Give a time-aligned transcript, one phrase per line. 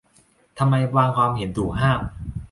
[0.57, 2.01] ทำไมบางความเห็นถูกห้าม